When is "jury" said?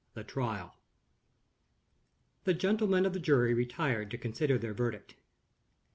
3.19-3.53